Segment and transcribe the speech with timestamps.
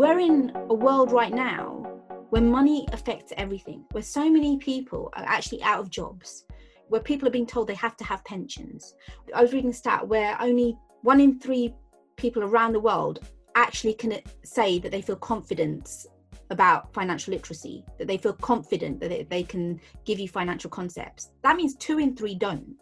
[0.00, 1.86] we're in a world right now
[2.30, 6.46] where money affects everything, where so many people are actually out of jobs,
[6.88, 8.94] where people are being told they have to have pensions.
[9.34, 11.74] I was reading a stat where only one in three
[12.16, 13.18] people around the world
[13.56, 16.06] actually can say that they feel confidence
[16.48, 21.28] about financial literacy, that they feel confident that they can give you financial concepts.
[21.42, 22.74] That means two in three don't.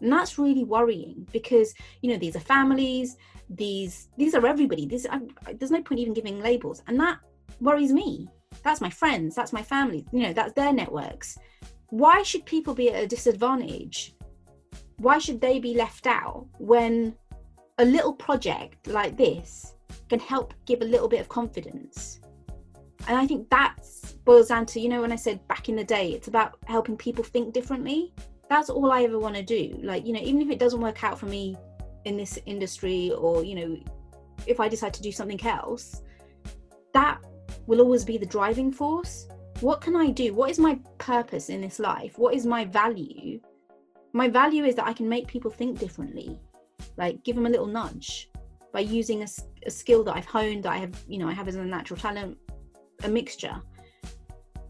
[0.00, 3.16] And that's really worrying because, you know, these are families,
[3.50, 4.86] these these are everybody.
[4.86, 5.20] This I,
[5.54, 6.82] there's no point even giving labels.
[6.86, 7.18] And that
[7.60, 8.28] worries me.
[8.62, 11.38] That's my friends, that's my family, you know, that's their networks.
[11.90, 14.14] Why should people be at a disadvantage?
[14.98, 17.14] Why should they be left out when
[17.78, 19.74] a little project like this
[20.08, 22.20] can help give a little bit of confidence?
[23.06, 23.76] And I think that
[24.24, 26.96] boils down to, you know, when I said back in the day, it's about helping
[26.96, 28.12] people think differently.
[28.48, 29.78] That's all I ever want to do.
[29.82, 31.56] Like, you know, even if it doesn't work out for me
[32.04, 33.76] in this industry or, you know,
[34.46, 36.02] if I decide to do something else,
[36.94, 37.18] that
[37.66, 39.28] will always be the driving force.
[39.60, 40.32] What can I do?
[40.32, 42.18] What is my purpose in this life?
[42.18, 43.40] What is my value?
[44.12, 46.40] My value is that I can make people think differently,
[46.96, 48.30] like give them a little nudge
[48.72, 49.26] by using a,
[49.66, 52.00] a skill that I've honed, that I have, you know, I have as a natural
[52.00, 52.38] talent,
[53.04, 53.60] a mixture.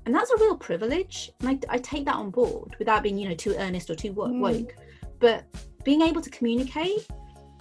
[0.08, 1.30] And that's a real privilege.
[1.40, 4.14] And I, I take that on board without being, you know, too earnest or too
[4.14, 4.40] mm.
[4.40, 4.54] woke.
[4.54, 4.72] Mm.
[5.18, 5.44] But
[5.84, 7.06] being able to communicate,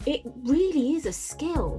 [0.05, 1.77] it really is a skill.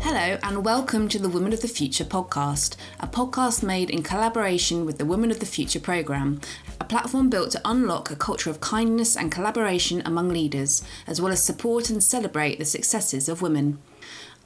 [0.00, 4.86] Hello, and welcome to the Women of the Future podcast, a podcast made in collaboration
[4.86, 6.40] with the Women of the Future programme,
[6.80, 11.32] a platform built to unlock a culture of kindness and collaboration among leaders, as well
[11.32, 13.78] as support and celebrate the successes of women.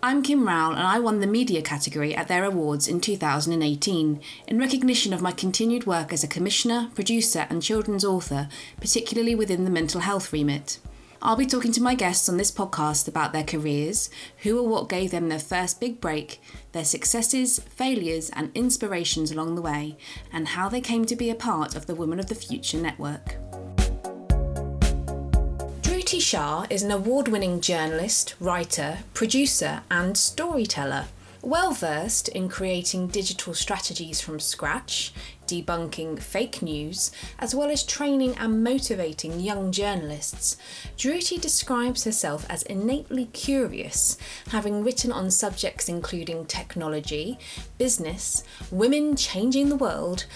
[0.06, 4.58] I'm Kim Rowell, and I won the media category at their awards in 2018 in
[4.58, 9.70] recognition of my continued work as a commissioner, producer, and children's author, particularly within the
[9.70, 10.78] mental health remit.
[11.22, 14.10] I'll be talking to my guests on this podcast about their careers,
[14.42, 16.38] who or what gave them their first big break,
[16.72, 19.96] their successes, failures, and inspirations along the way,
[20.30, 23.38] and how they came to be a part of the Women of the Future network.
[26.14, 31.06] Dhruti Shah is an award winning journalist, writer, producer, and storyteller.
[31.42, 35.12] Well versed in creating digital strategies from scratch,
[35.48, 37.10] debunking fake news,
[37.40, 40.56] as well as training and motivating young journalists,
[40.96, 44.16] Dhruti describes herself as innately curious,
[44.50, 47.40] having written on subjects including technology,
[47.76, 50.26] business, women changing the world,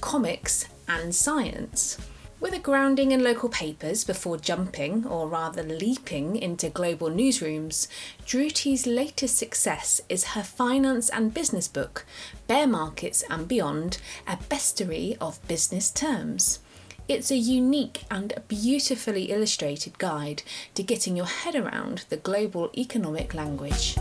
[0.00, 1.96] comics, and science.
[2.40, 7.88] With a grounding in local papers before jumping, or rather leaping, into global newsrooms,
[8.24, 12.06] Dhruti's latest success is her finance and business book,
[12.46, 13.98] Bear Markets and Beyond
[14.28, 16.60] A Bestiary of Business Terms.
[17.08, 20.44] It's a unique and beautifully illustrated guide
[20.76, 23.96] to getting your head around the global economic language.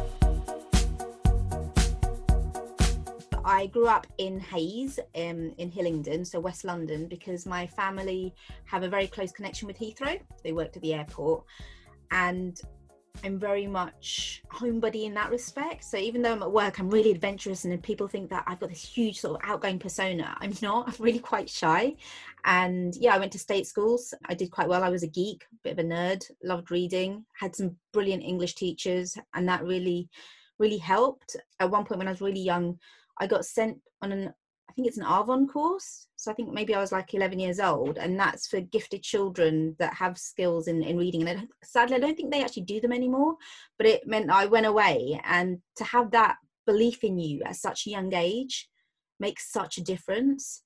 [3.47, 8.35] I grew up in Hayes, um, in Hillingdon, so West London, because my family
[8.65, 10.19] have a very close connection with Heathrow.
[10.43, 11.45] They worked at the airport,
[12.11, 12.59] and
[13.23, 15.85] I'm very much homebody in that respect.
[15.85, 18.67] So even though I'm at work, I'm really adventurous, and people think that I've got
[18.67, 20.35] this huge sort of outgoing persona.
[20.41, 20.89] I'm not.
[20.89, 21.95] I'm really quite shy.
[22.43, 24.13] And yeah, I went to state schools.
[24.25, 24.83] I did quite well.
[24.83, 28.55] I was a geek, a bit of a nerd, loved reading, had some brilliant English
[28.55, 30.09] teachers, and that really,
[30.59, 31.37] really helped.
[31.61, 32.77] At one point when I was really young,
[33.19, 34.33] I got sent on an
[34.69, 36.07] I think it's an Arvon course.
[36.17, 39.75] So I think maybe I was like 11 years old, and that's for gifted children
[39.79, 41.27] that have skills in, in reading.
[41.27, 43.35] And sadly, I don't think they actually do them anymore.
[43.77, 46.35] But it meant I went away, and to have that
[46.65, 48.69] belief in you at such a young age
[49.19, 50.63] makes such a difference.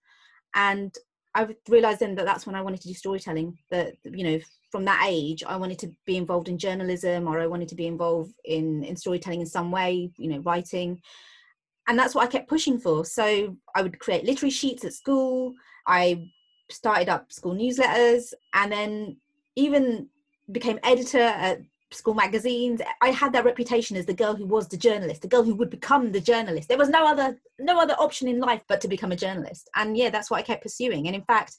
[0.56, 0.94] And
[1.34, 3.58] I realized then that that's when I wanted to do storytelling.
[3.70, 4.40] That you know,
[4.72, 7.88] from that age, I wanted to be involved in journalism, or I wanted to be
[7.88, 10.12] involved in in storytelling in some way.
[10.18, 11.02] You know, writing
[11.92, 13.04] and that's what I kept pushing for.
[13.04, 15.54] So I would create literary sheets at school.
[15.86, 16.30] I
[16.70, 19.18] started up school newsletters and then
[19.58, 20.08] even
[20.54, 21.60] became editor at
[21.92, 25.44] school magazines i had that reputation as the girl who was the journalist the girl
[25.44, 28.80] who would become the journalist there was no other no other option in life but
[28.80, 31.58] to become a journalist and yeah that's what i kept pursuing and in fact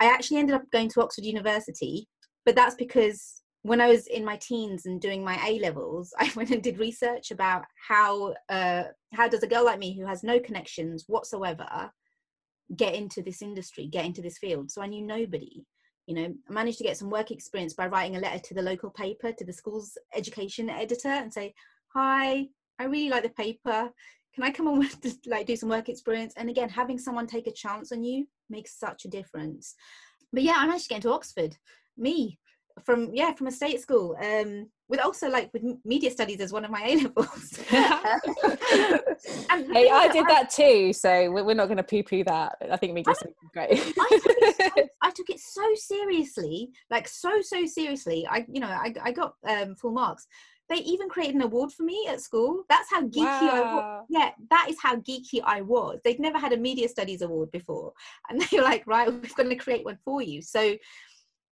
[0.00, 2.08] i actually ended up going to oxford university
[2.46, 6.30] but that's because when I was in my teens and doing my A levels, I
[6.36, 10.22] went and did research about how uh, how does a girl like me who has
[10.22, 11.90] no connections whatsoever
[12.76, 14.70] get into this industry, get into this field.
[14.70, 15.64] So I knew nobody.
[16.06, 18.62] You know, I managed to get some work experience by writing a letter to the
[18.62, 21.52] local paper, to the school's education editor, and say,
[21.94, 22.46] "Hi,
[22.78, 23.90] I really like the paper.
[24.34, 24.88] Can I come on
[25.26, 28.78] like do some work experience?" And again, having someone take a chance on you makes
[28.78, 29.74] such a difference.
[30.32, 31.56] But yeah, I managed to get into Oxford.
[31.96, 32.38] Me,
[32.84, 36.64] from yeah from a state school um with also like with media studies as one
[36.64, 37.56] of my A levels.
[37.68, 37.88] hey,
[39.50, 42.56] I did I, that too, so we're not going to poo poo that.
[42.70, 43.94] I think media studies is great.
[43.98, 48.26] I took, so, I took, it so seriously, like so so seriously.
[48.30, 50.26] I you know I I got um, full marks.
[50.68, 52.64] They even created an award for me at school.
[52.68, 53.50] That's how geeky wow.
[53.52, 54.06] I was.
[54.08, 56.00] Yeah, that is how geeky I was.
[56.04, 57.92] They'd never had a media studies award before,
[58.28, 60.76] and they were like, "Right, we're going to create one for you." So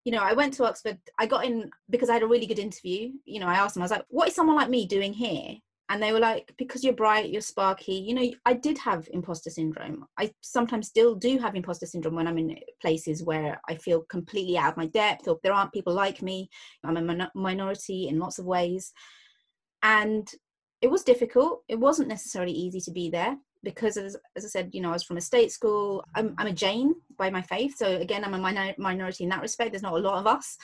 [0.04, 0.98] you know, I went to Oxford.
[1.20, 3.12] I got in because I had a really good interview.
[3.26, 5.56] You know, I asked them, I was like, what is someone like me doing here?
[5.90, 7.96] And they were like, because you're bright, you're sparky.
[7.96, 10.06] You know, I did have imposter syndrome.
[10.18, 14.58] I sometimes still do have imposter syndrome when I'm in places where I feel completely
[14.58, 16.50] out of my depth or there aren't people like me.
[16.86, 18.94] I'm a min- minority in lots of ways.
[19.84, 20.32] And
[20.82, 21.64] it was difficult.
[21.68, 24.94] It wasn't necessarily easy to be there because as, as I said, you know, I
[24.94, 26.04] was from a state school.
[26.16, 27.78] I'm, I'm a Jain by my faith.
[27.78, 29.72] So again, I'm a minor, minority in that respect.
[29.72, 30.58] There's not a lot of us.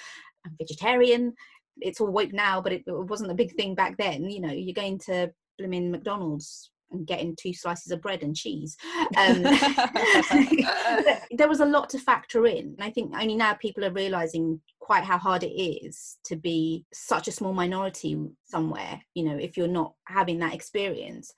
[0.46, 1.34] I'm vegetarian.
[1.80, 4.30] It's all woke now, but it, it wasn't a big thing back then.
[4.30, 8.78] You know, you're going to blooming McDonald's and getting two slices of bread and cheese.
[9.18, 9.44] Um,
[11.32, 12.76] there was a lot to factor in.
[12.78, 16.86] And I think only now people are realizing quite how hard it is to be
[16.94, 21.34] such a small minority somewhere, you know, if you're not having that experience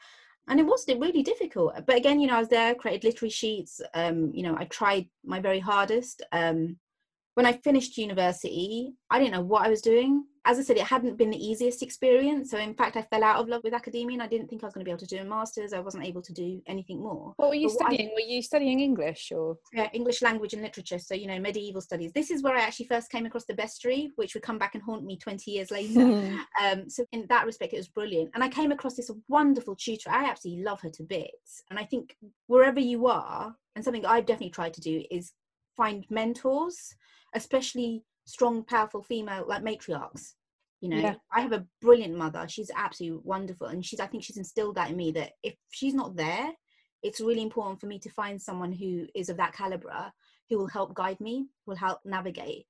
[0.49, 1.73] and it wasn't really difficult.
[1.85, 3.81] But again you know i was there created literary sheets.
[3.93, 6.21] Um, you know i tried my very hardest.
[6.31, 6.77] Um,
[7.35, 10.83] when i finished university i didn't know what i was doing as I said, it
[10.83, 12.51] hadn't been the easiest experience.
[12.51, 14.67] So, in fact, I fell out of love with academia and I didn't think I
[14.67, 15.73] was going to be able to do a master's.
[15.73, 17.33] I wasn't able to do anything more.
[17.37, 18.09] What were you but studying?
[18.09, 19.57] I, were you studying English or?
[19.73, 20.99] Yeah, English language and literature.
[20.99, 22.11] So, you know, medieval studies.
[22.13, 24.83] This is where I actually first came across the bestiary, which would come back and
[24.83, 25.99] haunt me 20 years later.
[26.61, 28.31] um, so, in that respect, it was brilliant.
[28.33, 30.09] And I came across this wonderful tutor.
[30.09, 31.63] I absolutely love her to bits.
[31.69, 32.15] And I think
[32.47, 35.33] wherever you are, and something I've definitely tried to do is
[35.75, 36.95] find mentors,
[37.33, 40.33] especially strong, powerful female like matriarchs
[40.81, 40.97] you know?
[40.97, 41.15] Yeah.
[41.33, 42.45] i have a brilliant mother.
[42.47, 45.93] She's absolutely wonderful and she's i think she's instilled that in me that if she's
[45.93, 46.51] not there
[47.01, 50.11] it's really important for me to find someone who is of that caliber
[50.49, 52.65] who will help guide me will help navigate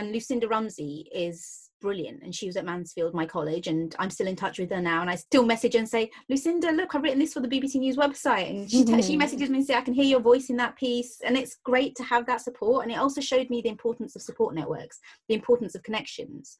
[0.00, 4.26] and lucinda rumsey is brilliant and she was at mansfield my college and i'm still
[4.26, 7.18] in touch with her now and i still message and say lucinda look i've written
[7.18, 9.00] this for the bbc news website and she, mm-hmm.
[9.00, 11.56] she messages me and say i can hear your voice in that piece and it's
[11.64, 14.98] great to have that support and it also showed me the importance of support networks
[15.28, 16.56] the importance of connections.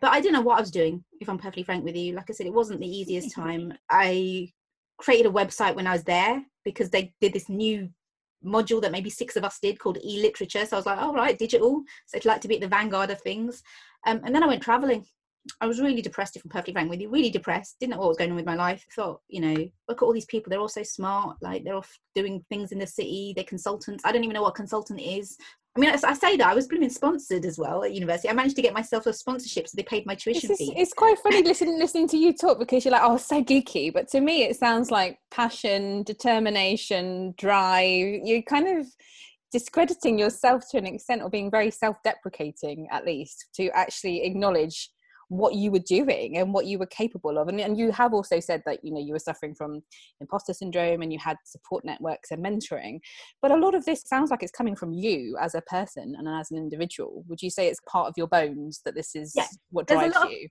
[0.00, 2.14] But i didn't know what i was doing if i'm perfectly frank with you.
[2.14, 3.72] Like i said it wasn't the easiest time.
[3.90, 4.48] I
[4.98, 7.88] created a website when i was there because they did this new
[8.44, 11.14] module that maybe six of us did called e-literature so i was like all oh,
[11.14, 13.62] right digital so i'd like to be at the vanguard of things
[14.06, 15.04] um, and then I went traveling.
[15.60, 17.76] I was really depressed, if I'm perfectly frank with you, really depressed.
[17.78, 18.84] Didn't know what was going on with my life.
[18.94, 20.48] Thought, you know, look at all these people.
[20.48, 21.36] They're all so smart.
[21.42, 23.34] Like they're off doing things in the city.
[23.36, 24.04] They're consultants.
[24.06, 25.36] I don't even know what consultant is.
[25.76, 28.28] I mean, I, say that I was blooming sponsored as well at university.
[28.28, 30.72] I managed to get myself a sponsorship, so they paid my tuition it's, fee.
[30.76, 33.92] It's quite funny listening listening to you talk because you're like, oh, so geeky.
[33.92, 38.20] But to me, it sounds like passion, determination, drive.
[38.22, 38.86] You're kind of
[39.50, 44.90] discrediting yourself to an extent or being very self-deprecating at least to actually acknowledge
[45.28, 48.40] what you were doing and what you were capable of and, and you have also
[48.40, 49.82] said that you know you were suffering from
[50.20, 52.98] imposter syndrome and you had support networks and mentoring
[53.42, 56.28] but a lot of this sounds like it's coming from you as a person and
[56.28, 59.46] as an individual would you say it's part of your bones that this is yeah,
[59.70, 60.48] what drives you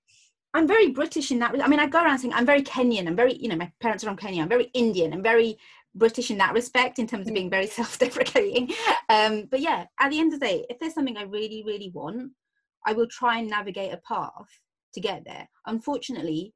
[0.56, 1.60] I'm very British in that.
[1.63, 3.08] I mean, I go around saying I'm very Kenyan.
[3.08, 4.44] I'm very, you know, my parents are from Kenya.
[4.44, 5.12] I'm very Indian.
[5.12, 5.58] I'm very
[5.96, 7.36] British in that respect in terms of mm.
[7.36, 8.72] being very self-deprecating.
[9.10, 11.92] Um, but yeah, at the end of the day, if there's something I really, really
[11.94, 12.32] want,
[12.86, 14.32] I will try and navigate a path
[14.94, 15.48] to get there.
[15.66, 16.54] Unfortunately,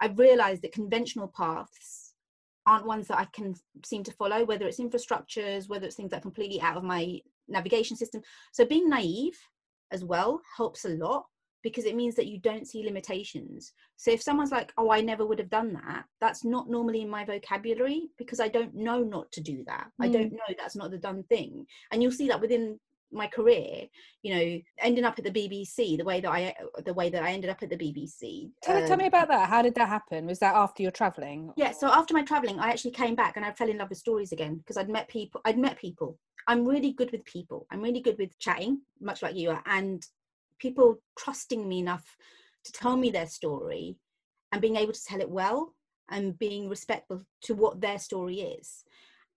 [0.00, 2.14] I've realized that conventional paths
[2.66, 6.18] aren't ones that I can seem to follow, whether it's infrastructures, whether it's things that
[6.18, 8.22] are completely out of my navigation system.
[8.52, 9.38] So being naive
[9.90, 11.24] as well helps a lot
[11.62, 13.72] because it means that you don't see limitations.
[13.96, 17.10] So if someone's like, "Oh, I never would have done that," that's not normally in
[17.10, 19.90] my vocabulary because I don't know not to do that.
[20.00, 20.06] Mm.
[20.06, 21.66] I don't know that's not the done thing.
[21.90, 22.80] And you'll see that within
[23.12, 23.86] my career,
[24.22, 27.32] you know, ending up at the BBC, the way that I the way that I
[27.32, 28.50] ended up at the BBC.
[28.62, 29.48] Tell, um, tell me um, about that.
[29.48, 30.26] How did that happen?
[30.26, 31.52] Was that after your traveling?
[31.56, 33.98] Yeah, so after my traveling, I actually came back and I fell in love with
[33.98, 35.40] stories again because I'd met people.
[35.44, 36.18] I'd met people.
[36.48, 37.66] I'm really good with people.
[37.70, 40.04] I'm really good with chatting, much like you are, and
[40.58, 42.04] people trusting me enough
[42.64, 43.96] to tell me their story
[44.52, 45.74] and being able to tell it well
[46.10, 48.84] and being respectful to what their story is.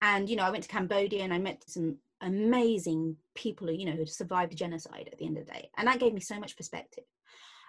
[0.02, 3.86] And, you know, I went to Cambodia and I met some amazing people who, you
[3.86, 5.70] know, who survived genocide at the end of the day.
[5.78, 7.04] And that gave me so much perspective.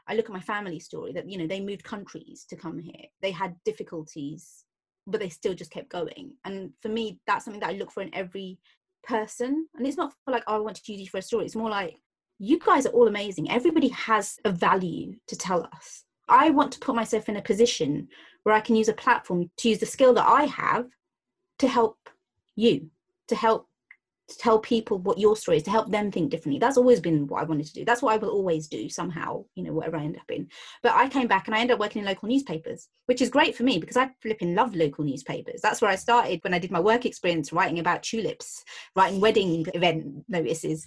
[0.06, 3.06] I look at my family story that, you know, they moved countries to come here.
[3.22, 4.64] They had difficulties,
[5.06, 6.32] but they still just kept going.
[6.44, 8.58] And for me, that's something that I look for in every
[9.02, 9.66] person.
[9.74, 11.46] And it's not for like, oh, I want to use you for a story.
[11.46, 11.96] It's more like,
[12.38, 13.50] you guys are all amazing.
[13.50, 16.04] Everybody has a value to tell us.
[16.28, 18.08] I want to put myself in a position
[18.42, 20.86] where I can use a platform to use the skill that I have
[21.60, 21.98] to help
[22.56, 22.90] you,
[23.28, 23.68] to help
[24.28, 26.58] to tell people what your story is to help them think differently.
[26.58, 27.84] That's always been what i wanted to do.
[27.84, 30.48] That's what i will always do somehow you know whatever i end up in.
[30.82, 33.54] But i came back and i ended up working in local newspapers which is great
[33.54, 35.60] for me because i flipping love local newspapers.
[35.60, 38.64] That's where i started when i did my work experience writing about tulips
[38.96, 40.86] writing wedding event notices.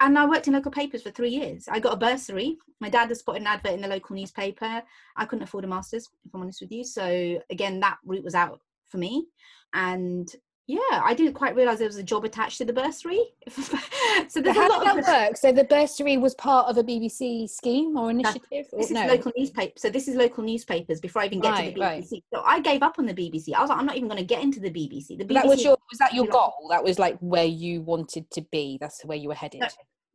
[0.00, 1.68] And i worked in local papers for three years.
[1.70, 2.56] I got a bursary.
[2.80, 4.82] My dad had spotted an advert in the local newspaper.
[5.16, 6.84] I couldn't afford a master's if i'm honest with you.
[6.84, 9.26] So again that route was out for me.
[9.74, 10.28] And
[10.68, 13.22] yeah, I didn't quite realize there was a job attached to the bursary.
[13.48, 15.38] so there's how did that work?
[15.38, 18.42] So the bursary was part of a BBC scheme or initiative?
[18.50, 19.06] This or, is no?
[19.06, 19.72] local newspaper.
[19.78, 22.12] So this is local newspapers before I even get right, to the BBC.
[22.12, 22.22] Right.
[22.34, 23.54] So I gave up on the BBC.
[23.54, 25.16] I was like, I'm not even going to get into the BBC.
[25.16, 26.68] The BBC that was your was that your goal?
[26.68, 28.76] That was like where you wanted to be.
[28.78, 29.62] That's where you were headed.
[29.62, 29.68] No,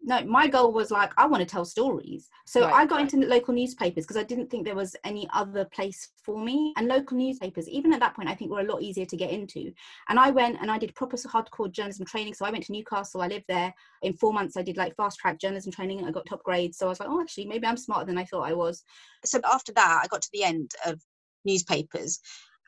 [0.03, 2.29] no my goal was like i want to tell stories.
[2.45, 2.74] So right.
[2.74, 6.38] i got into local newspapers because i didn't think there was any other place for
[6.39, 6.74] me.
[6.77, 9.31] And local newspapers even at that point i think were a lot easier to get
[9.31, 9.72] into.
[10.10, 12.33] And i went and i did proper hardcore journalism training.
[12.33, 13.22] So i went to newcastle.
[13.22, 13.74] I lived there.
[14.01, 16.77] In four months i did like fast track journalism training and i got top grades.
[16.77, 18.83] So i was like oh actually maybe i'm smarter than i thought i was.
[19.25, 21.01] So after that i got to the end of
[21.45, 22.19] newspapers.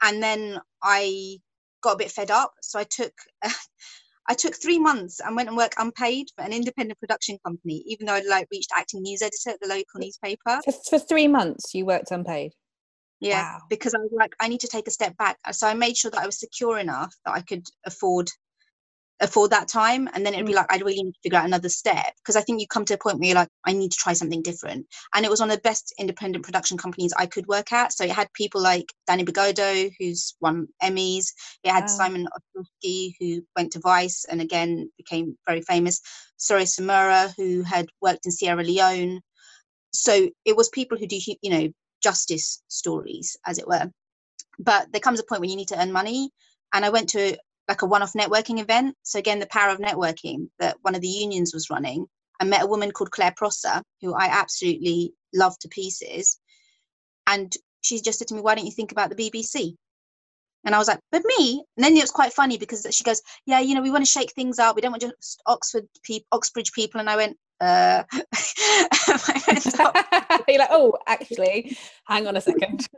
[0.01, 1.37] And then i
[1.81, 2.53] got a bit fed up.
[2.61, 3.13] So i took
[4.27, 8.07] I took three months and went and worked unpaid for an independent production company, even
[8.07, 10.59] though I'd like reached acting news editor at the local newspaper.
[10.65, 12.53] For, for three months, you worked unpaid.
[13.19, 13.61] Yeah, wow.
[13.69, 15.37] because I was like, I need to take a step back.
[15.51, 18.29] So I made sure that I was secure enough that I could afford
[19.21, 20.57] afford that time and then it'd be mm.
[20.57, 22.95] like i'd really need to figure out another step because i think you come to
[22.95, 24.85] a point where you're like i need to try something different.
[25.13, 27.93] And it was one of the best independent production companies i could work at.
[27.93, 31.27] So it had people like danny Bogado, who's won emmys.
[31.63, 31.87] It had wow.
[31.87, 36.01] simon Ostrovsky, who went to vice and again became very famous.
[36.39, 39.21] Sori Samura who had worked in sierra leone.
[39.93, 41.69] So it was people who do you know
[42.03, 43.89] justice stories as it were.
[44.59, 46.31] But there comes a point when you need to earn money
[46.73, 48.95] and i went to like a one-off networking event.
[49.03, 52.05] So again, the power of networking that one of the unions was running.
[52.39, 56.39] I met a woman called Claire Prosser, who I absolutely love to pieces.
[57.27, 59.75] And she just said to me, Why don't you think about the BBC?
[60.65, 61.63] And I was like, but me?
[61.77, 64.11] And then it was quite funny because she goes, Yeah, you know, we want to
[64.11, 64.75] shake things up.
[64.75, 66.99] We don't want just Oxford people, Oxbridge people.
[66.99, 68.03] And I went, uh
[70.47, 72.87] You're like, oh, actually, hang on a second.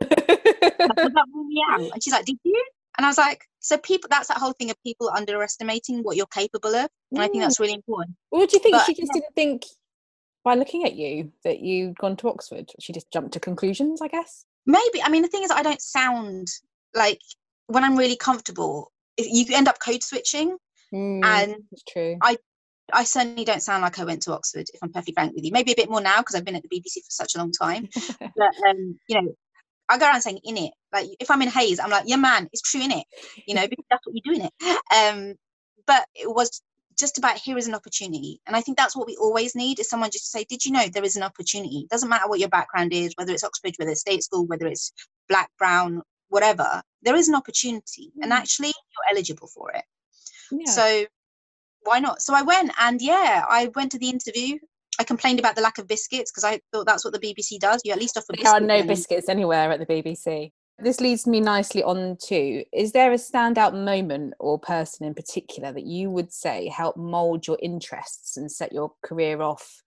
[1.92, 2.64] and she's like, Did you?
[2.98, 6.26] And I was like, so people, that's that whole thing of people underestimating what you're
[6.26, 6.88] capable of.
[7.12, 7.22] And mm.
[7.22, 8.16] I think that's really important.
[8.30, 9.20] What do you think but, she just yeah.
[9.20, 9.62] didn't think
[10.44, 12.70] by looking at you that you'd gone to Oxford?
[12.80, 14.44] She just jumped to conclusions, I guess?
[14.66, 15.00] Maybe.
[15.02, 16.48] I mean, the thing is, I don't sound
[16.94, 17.20] like
[17.68, 20.56] when I'm really comfortable, you end up code switching.
[20.92, 22.16] Mm, and it's true.
[22.22, 22.36] I
[22.92, 25.52] I certainly don't sound like I went to Oxford, if I'm perfectly frank with you.
[25.52, 27.52] Maybe a bit more now because I've been at the BBC for such a long
[27.52, 27.88] time.
[28.20, 29.34] but um, you know,
[29.88, 30.72] I go around saying in it.
[30.92, 33.04] Like if I'm in Hayes, I'm like, yeah, man, it's true in it.
[33.46, 34.52] You know, because that's what you do in it.
[34.94, 35.34] Um,
[35.86, 36.62] but it was
[36.98, 39.88] just about here is an opportunity, and I think that's what we always need is
[39.88, 41.80] someone just to say, did you know there is an opportunity?
[41.80, 44.66] It doesn't matter what your background is, whether it's Oxbridge, whether it's state school, whether
[44.66, 44.92] it's
[45.28, 46.82] black, brown, whatever.
[47.02, 48.36] There is an opportunity, and mm.
[48.36, 49.84] actually you're eligible for it.
[50.50, 50.70] Yeah.
[50.70, 51.06] So
[51.82, 52.20] why not?
[52.20, 54.58] So I went, and yeah, I went to the interview.
[54.98, 57.80] I complained about the lack of biscuits because I thought that's what the BBC does.
[57.84, 58.26] You at least offer.
[58.32, 58.50] Biscuits.
[58.50, 60.50] There are no biscuits anywhere at the BBC.
[60.80, 65.72] This leads me nicely on to is there a standout moment or person in particular
[65.72, 69.82] that you would say helped mold your interests and set your career off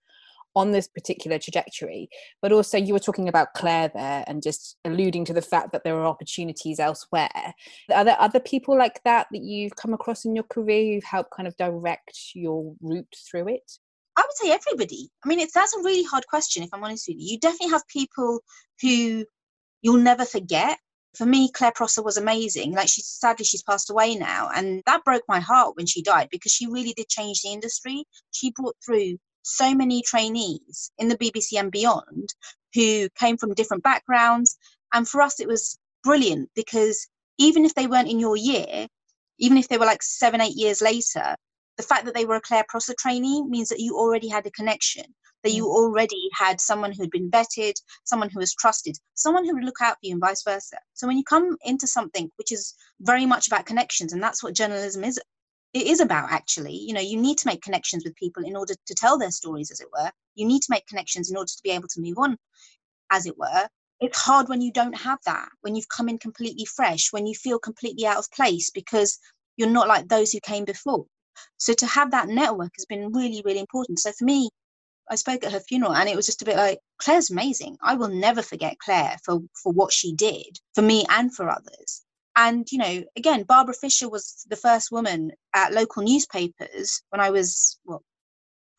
[0.54, 2.10] on this particular trajectory?
[2.42, 5.82] But also, you were talking about Claire there and just alluding to the fact that
[5.82, 7.54] there are opportunities elsewhere.
[7.94, 11.30] Are there other people like that that you've come across in your career who've helped
[11.34, 13.78] kind of direct your route through it?
[14.16, 15.10] I would say everybody.
[15.24, 16.62] I mean, it's that's a really hard question.
[16.62, 18.40] If I'm honest with you, you definitely have people
[18.80, 19.24] who
[19.80, 20.78] you'll never forget.
[21.16, 22.72] For me, Claire Prosser was amazing.
[22.72, 26.28] Like she's sadly she's passed away now, and that broke my heart when she died
[26.30, 28.04] because she really did change the industry.
[28.30, 32.30] She brought through so many trainees in the BBC and beyond
[32.74, 34.56] who came from different backgrounds,
[34.92, 37.06] and for us it was brilliant because
[37.38, 38.86] even if they weren't in your year,
[39.38, 41.36] even if they were like seven, eight years later,
[41.76, 44.50] the fact that they were a Claire Prosser trainee means that you already had a
[44.50, 45.04] connection,
[45.42, 45.70] that you mm.
[45.70, 47.74] already had someone who had been vetted,
[48.04, 50.78] someone who was trusted, someone who would look out for you, and vice versa.
[50.94, 54.54] So when you come into something which is very much about connections, and that's what
[54.54, 55.18] journalism is,
[55.72, 56.74] it is about actually.
[56.74, 59.70] You know, you need to make connections with people in order to tell their stories,
[59.70, 60.10] as it were.
[60.34, 62.36] You need to make connections in order to be able to move on,
[63.10, 63.68] as it were.
[64.00, 67.34] It's hard when you don't have that, when you've come in completely fresh, when you
[67.34, 69.18] feel completely out of place because
[69.56, 71.06] you're not like those who came before
[71.56, 74.48] so to have that network has been really really important so for me
[75.10, 77.76] I spoke at her funeral and it was just a bit like Claire's amazing.
[77.82, 82.02] I will never forget Claire for for what she did for me and for others.
[82.34, 87.30] And you know, again, Barbara Fisher was the first woman at local newspapers when I
[87.30, 88.00] was what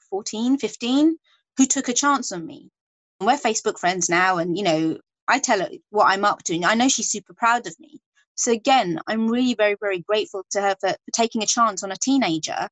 [0.10, 1.17] 14, 15
[1.57, 2.72] who took a chance on me.
[3.19, 6.55] And we're Facebook friends now and you know, I tell her what I'm up to.
[6.55, 8.01] And I know she's super proud of me.
[8.36, 11.92] So again, I'm really very, very grateful to her for, for taking a chance on
[11.92, 12.68] a teenager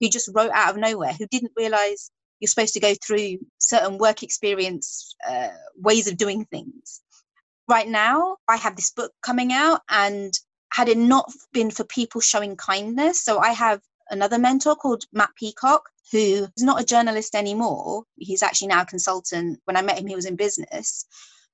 [0.00, 2.10] who just wrote out of nowhere, who didn't realize
[2.40, 7.02] you're supposed to go through certain work experience uh, ways of doing things.
[7.68, 10.38] Right now, I have this book coming out, and
[10.72, 15.30] had it not been for people showing kindness, so I have another mentor called Matt
[15.36, 18.04] Peacock, who is not a journalist anymore.
[18.16, 19.60] He's actually now a consultant.
[19.64, 21.06] When I met him, he was in business.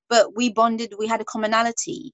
[0.09, 2.13] But we bonded, we had a commonality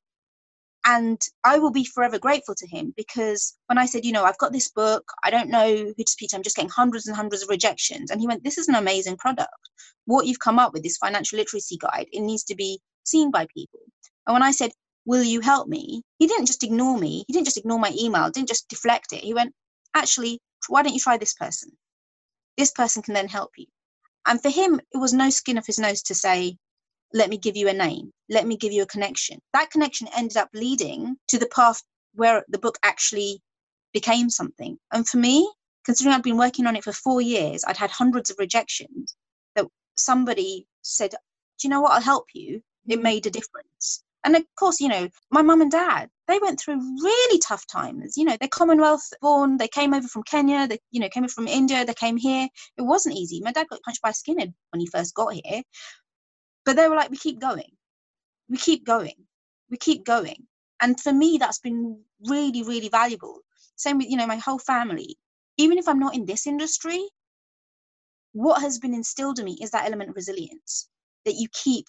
[0.86, 4.38] and I will be forever grateful to him because when I said, you know, I've
[4.38, 7.16] got this book, I don't know who to speak to, I'm just getting hundreds and
[7.16, 8.12] hundreds of rejections.
[8.12, 9.54] And he went, This is an amazing product.
[10.06, 13.48] What you've come up with, this financial literacy guide, it needs to be seen by
[13.54, 13.82] people.
[14.26, 14.72] And when I said,
[15.06, 16.02] Will you help me?
[16.18, 17.24] He didn't just ignore me.
[17.28, 19.24] He didn't just ignore my email, didn't just deflect it.
[19.24, 19.54] He went,
[19.94, 21.72] Actually, why don't you try this person?
[22.58, 23.66] This person can then help you.
[24.26, 26.58] And for him, it was no skin off his nose to say,
[27.14, 28.12] let me give you a name.
[28.30, 29.40] Let me give you a connection.
[29.54, 31.82] That connection ended up leading to the path
[32.14, 33.42] where the book actually
[33.94, 34.78] became something.
[34.92, 35.52] And for me
[35.86, 39.16] considering i'd been working on it for four years i'd had hundreds of rejections
[39.56, 41.16] that somebody said
[41.60, 41.92] do you know what?
[41.92, 42.62] I'll help you.
[42.88, 43.04] It mm-hmm.
[43.04, 44.04] made a difference.
[44.26, 48.18] And of course you know my mum and dad they went through really tough times
[48.18, 51.48] you know they're commonwealth born they came over from kenya they you know came from
[51.48, 52.50] india they came here.
[52.78, 53.40] It wasn't easy.
[53.42, 55.62] My dad got punched by a skinhead when he first got here
[56.70, 57.72] but they were like, we keep going.
[58.48, 59.16] We keep going.
[59.72, 60.46] We keep going.
[60.80, 63.40] And for me, that's been really, really valuable.
[63.76, 65.18] Same with, you know, my whole family.
[65.58, 67.02] Even if I'm not in this industry,
[68.34, 70.88] what has been instilled in me is that element of resilience
[71.26, 71.88] that you keep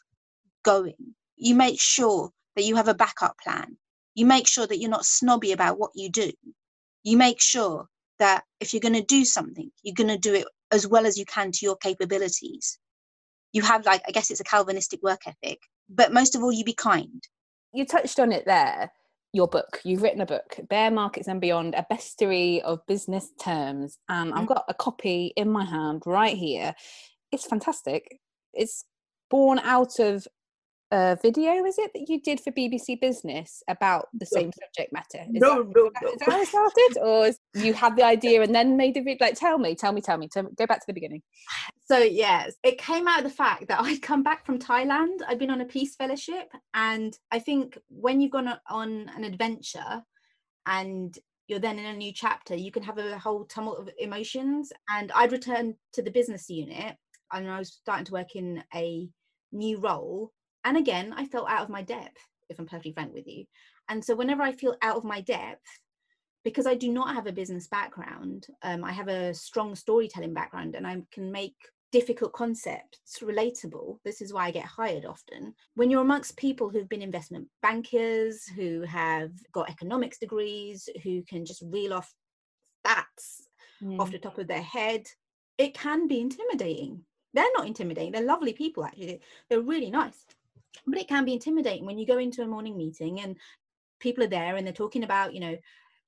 [0.62, 1.14] going.
[1.36, 3.76] You make sure that you have a backup plan.
[4.14, 6.32] You make sure that you're not snobby about what you do.
[7.02, 7.84] You make sure
[8.18, 11.18] that if you're going to do something, you're going to do it as well as
[11.18, 12.78] you can to your capabilities
[13.52, 15.60] you have like i guess it's a calvinistic work ethic
[15.90, 17.22] but most of all you be kind.
[17.72, 18.92] You touched on it there
[19.32, 19.80] your book.
[19.84, 23.98] You've written a book bear markets and beyond a bestiary of business terms.
[24.08, 24.48] And i've mm.
[24.48, 26.74] got a copy in my hand right here.
[27.30, 28.18] It's fantastic.
[28.52, 28.84] It's
[29.30, 30.26] born out of
[30.90, 35.24] a video, is it that you did for BBC Business about the same subject matter?
[35.32, 36.08] Is no, that, no, no.
[36.08, 39.18] Is that how it started, or you had the idea and then made the video?
[39.20, 40.28] Like, tell me, tell me, tell me.
[40.28, 41.22] Tell me go back to the beginning.
[41.84, 45.18] So yes, it came out of the fact that I'd come back from Thailand.
[45.28, 50.02] I'd been on a peace fellowship, and I think when you've gone on an adventure,
[50.66, 54.72] and you're then in a new chapter, you can have a whole tumult of emotions.
[54.88, 56.96] And I'd returned to the business unit,
[57.32, 59.08] and I was starting to work in a
[59.52, 60.32] new role
[60.64, 62.18] and again, I felt out of my depth,
[62.48, 63.44] if I'm perfectly frank with you.
[63.88, 65.66] And so whenever I feel out of my depth,
[66.44, 70.74] because I do not have a business background, um, I have a strong storytelling background
[70.74, 71.54] and I can make
[71.92, 73.98] difficult concepts relatable.
[74.04, 75.54] This is why I get hired often.
[75.74, 81.44] When you're amongst people who've been investment bankers, who have got economics degrees, who can
[81.44, 82.12] just reel off
[82.86, 83.42] stats
[83.82, 83.98] mm.
[83.98, 85.06] off the top of their head,
[85.58, 87.04] it can be intimidating.
[87.34, 89.20] They're not intimidating, they're lovely people actually.
[89.48, 90.24] They're really nice
[90.86, 93.36] but it can be intimidating when you go into a morning meeting and
[94.00, 95.56] people are there and they're talking about you know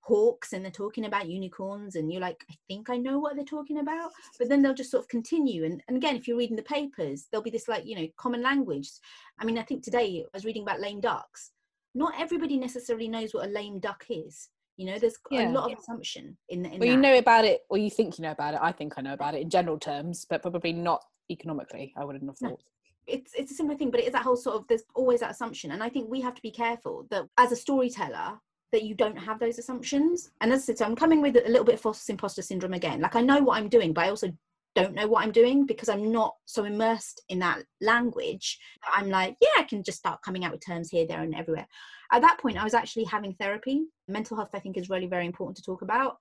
[0.00, 3.44] hawks and they're talking about unicorns and you're like i think i know what they're
[3.44, 5.64] talking about but then they'll just sort of continue.
[5.64, 8.42] And, and again if you're reading the papers there'll be this like you know common
[8.42, 8.90] language.
[9.38, 11.50] I mean i think today i was reading about lame ducks.
[11.94, 14.48] Not everybody necessarily knows what a lame duck is
[14.78, 14.98] you know?
[14.98, 15.50] There's yeah.
[15.50, 18.22] a lot of assumption in, in well you know about it or you think you
[18.22, 21.04] know about it i think i know about it in general terms but probably not
[21.30, 22.62] economically i wouldn't have thought
[23.06, 25.30] it's it's a similar thing but it is that whole sort of there's always that
[25.30, 28.38] assumption and i think we have to be careful that as a storyteller
[28.72, 30.30] that you don't have those assumptions.
[30.40, 32.74] And as i said so i'm coming with a little bit of false imposter syndrome
[32.74, 33.00] again.
[33.00, 34.32] Like i know what i'm doing but i also
[34.74, 38.58] don't know what i'm doing because i'm not so immersed in that language
[38.90, 41.66] i'm like yeah i can just start coming out with terms here there and everywhere.
[42.10, 43.84] At that point i was actually having therapy.
[44.08, 46.16] Mental health i think is really very important to talk about.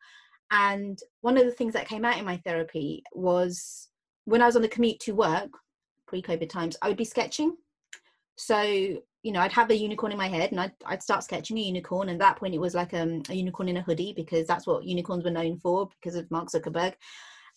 [0.51, 3.89] And one of the things that came out in my therapy was
[4.25, 5.49] when i was on the commute to work
[6.11, 7.55] pre-COVID times, I would be sketching.
[8.35, 11.57] So, you know, I'd have a unicorn in my head and I'd, I'd start sketching
[11.57, 12.09] a unicorn.
[12.09, 14.67] And at that point, it was like um, a unicorn in a hoodie because that's
[14.67, 16.93] what unicorns were known for because of Mark Zuckerberg.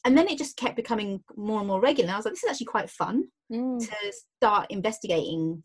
[0.04, 2.12] And then it just kept becoming more and more regular.
[2.12, 3.80] I was like, this is actually quite fun mm.
[3.80, 5.62] to start investigating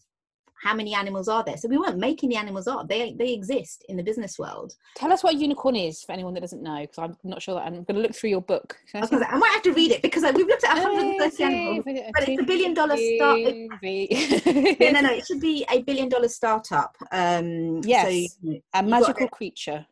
[0.61, 3.85] how many animals are there so we weren't making the animals up they they exist
[3.89, 6.81] in the business world Tell us what a unicorn is for anyone that doesn't know,
[6.81, 8.77] because I'm not sure that I'm going to look through your book.
[8.93, 10.47] I I, was see gonna say, I might have to read it because like, we've
[10.47, 13.39] looked at 130 animals but it's a billion dollar start
[13.83, 18.37] yeah, no no it should be a billion dollar startup um so, Yes.
[18.41, 19.85] you a you've got magical creature.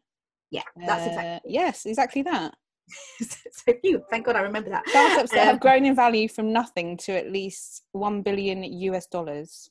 [0.51, 2.55] yeah that's Uh, exactly Yes, exactly that.
[3.21, 3.73] so
[4.09, 7.11] thank god i remember that Startups that Um, have grown in value from nothing to
[7.13, 9.69] at least one billion US dollars.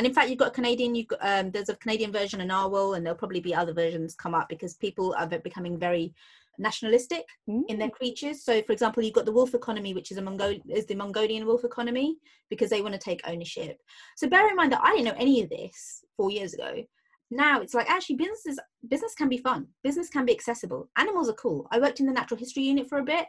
[0.00, 2.46] And in fact you've got a canadian you've got um there's a canadian version of
[2.46, 6.14] narwhal and there'll probably be other versions come up because people are becoming very
[6.58, 7.26] nationalistic
[7.68, 8.42] in their creatures.
[8.42, 11.64] So for example you've got the wolf economy which is a is the mongolian wolf
[11.64, 12.16] economy
[12.48, 13.78] because they want to take ownership.
[14.16, 16.82] So bear in mind that i didn't know any of this four years ago.
[17.30, 18.58] Now it's like actually businesses
[18.88, 19.66] business can be fun.
[19.82, 20.88] Business can be accessible.
[20.96, 21.68] Animals are cool.
[21.70, 23.26] I worked in the natural history unit for a bit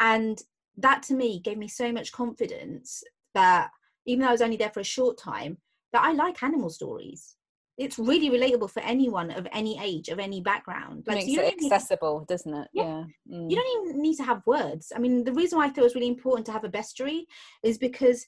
[0.00, 0.40] and
[0.78, 3.70] that to me gave me so much confidence that
[4.06, 5.56] even though i was only there for a short time
[5.92, 7.36] that i like animal stories
[7.78, 11.54] it's really relatable for anyone of any age of any background so Makes you it
[11.62, 12.68] accessible, doesn't it?
[12.72, 13.04] Yeah.
[13.26, 13.36] Yeah.
[13.36, 13.50] Mm.
[13.50, 14.92] you don't even need to have words.
[14.96, 17.24] I mean, the reason why I thought it was really important to have a bestiary
[17.62, 18.24] is because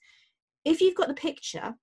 [0.67, 1.75] if you've got the picture,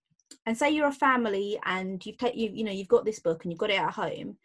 [0.46, 3.44] and say you're a family and you've taken you you know you've got this book
[3.44, 4.38] and you've got it at home,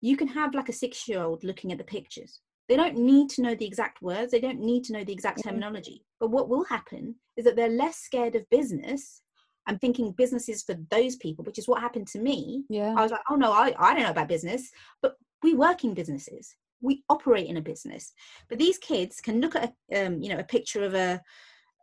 [0.00, 2.40] you can have like a six year old looking at the pictures.
[2.68, 4.32] They don't need to know the exact words.
[4.32, 6.04] They don't need to know the exact terminology.
[6.18, 9.22] But what will happen is that they're less scared of business
[9.66, 12.94] and thinking business is for those people, which is what happened to me yeah.
[12.96, 14.70] I was like, oh no, I, I don't know about business,
[15.02, 16.54] but we work in businesses.
[16.80, 18.12] We operate in a business.
[18.48, 21.20] But these kids can look at a, um, you know, a picture of a,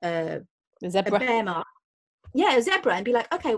[0.03, 0.41] a,
[0.83, 1.19] a zebra.
[1.19, 1.65] bear mark,
[2.33, 3.55] yeah, a zebra, and be like, okay,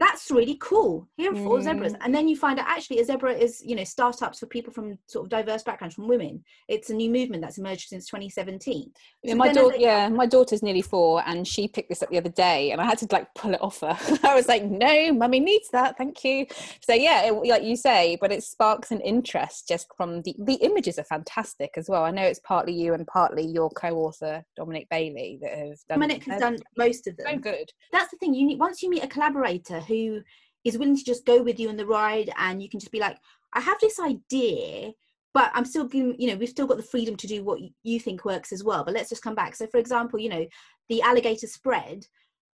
[0.00, 1.06] that's really cool.
[1.16, 1.98] Here are four zebras, Mm.
[2.00, 4.98] and then you find out actually a zebra is, you know, startups for people from
[5.06, 6.42] sort of diverse backgrounds, from women.
[6.68, 8.90] It's a new movement that's emerged since 2017.
[9.22, 12.08] Yeah, So my daughter, they- yeah, my daughter's nearly four, and she picked this up
[12.10, 13.96] the other day, and I had to like pull it off her.
[14.24, 16.46] I was like, "No, mummy needs that, thank you."
[16.82, 20.54] So yeah, it, like you say, but it sparks an interest just from the the
[20.54, 22.04] images are fantastic as well.
[22.04, 26.00] I know it's partly you and partly your co-author Dominic Bailey that have done.
[26.00, 27.26] Dominic has done most of them.
[27.30, 27.70] so good.
[27.92, 30.20] that's the thing you need once you meet a collaborator who
[30.64, 33.00] is willing to just go with you on the ride and you can just be
[33.00, 33.16] like
[33.52, 34.92] i have this idea
[35.32, 38.00] but i'm still giving you know we've still got the freedom to do what you
[38.00, 39.54] think works as well but let's just come back.
[39.54, 40.46] So for example you know
[40.88, 42.06] the alligator spread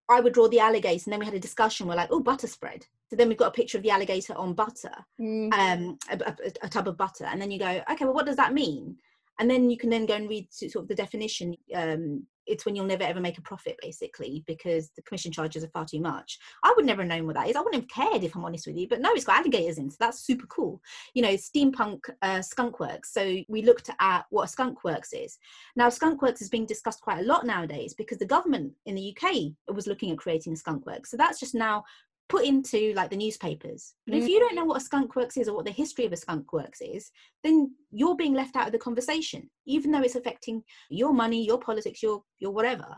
[0.09, 2.47] i would draw the alligator and then we had a discussion we're like oh butter
[2.47, 2.87] spread.
[3.09, 5.53] So then we've got a picture of the alligator on butter Mm.
[5.55, 8.37] um a, a, a tub of butter and then you go okay well what does
[8.37, 8.97] that mean?
[9.39, 12.77] And then you can then go and read sort of the definition um it's when
[12.77, 16.39] you'll never ever make a profit basically because the commission charges are far too much.
[16.63, 17.57] I would never have known what that is.
[17.57, 18.89] I wouldn't have cared if i'm honest with you.
[18.89, 20.81] But no it's got alligators in so that's super cool.
[21.15, 23.13] You know steampunk uh, skunk works.
[23.13, 25.39] So we looked at what a skunk works is.
[25.77, 29.17] Now skunk works is being discussed quite a lot nowadays because the government in the
[29.17, 29.33] uk
[29.75, 31.11] was looking at creating a skunk works.
[31.11, 31.85] So that's just now
[32.29, 33.95] put into like the newspapers.
[34.07, 36.13] But if you don't know what a skunk works is or what the history of
[36.13, 37.11] a skunk works is,
[37.45, 41.59] then you're being left out of the conversation, even though it's affecting your money, your
[41.59, 42.97] politics, your your whatever.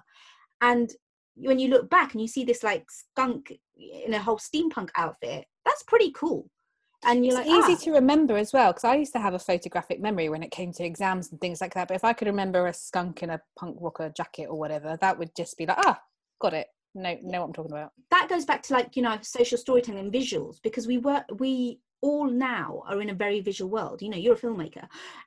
[0.60, 0.90] And
[1.36, 5.44] when you look back and you see this like skunk in a whole steampunk outfit,
[5.64, 6.48] that's pretty cool.
[7.04, 9.34] And you're It's like, easy ah, to remember as well because I used to have
[9.34, 11.88] a photographic memory when it came to exams and things like that.
[11.88, 15.18] But if I could remember a skunk in a punk rocker jacket or whatever, that
[15.18, 16.00] would just be like, ah,
[16.40, 16.66] got it.
[16.98, 17.92] No, know what I'm talking about.
[18.10, 21.78] that goes back to like you know social storytelling and visuals because we work we
[22.00, 24.02] all now are in a very visual world.
[24.02, 24.86] You know you're a filmmaker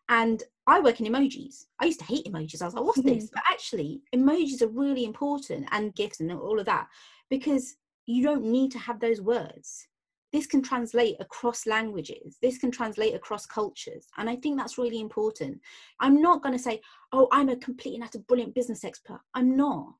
[0.10, 1.66] and i work in emojis.
[1.80, 2.62] I used to hate emojis.
[2.62, 3.30] I was like what's this?
[3.34, 6.88] But actually emojis are really important and gifts and all of that
[7.30, 9.88] because you don't need to have those words.
[10.34, 12.38] This can translate across languages.
[12.42, 15.62] This can translate across cultures and i think that's really important.
[16.02, 16.82] I'm not going to say
[17.14, 19.22] oh i'm a complete and utter brilliant business expert.
[19.36, 19.94] I'm not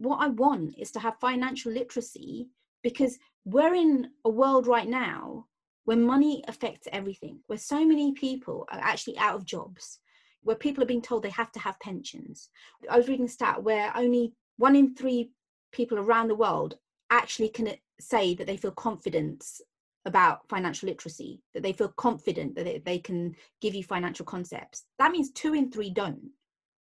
[0.00, 2.48] what I want is to have financial literacy
[2.82, 5.44] because we're in a world right now
[5.84, 9.98] where money affects everything, where so many people are actually out of jobs,
[10.42, 12.48] where people are being told they have to have pensions.
[12.88, 15.32] I was reading a stat where only one in three
[15.70, 16.78] people around the world
[17.10, 19.60] actually can say that they feel confidence
[20.06, 24.84] about financial literacy, that they feel confident that they, they can give you financial concepts.
[24.98, 26.30] That means two in three don't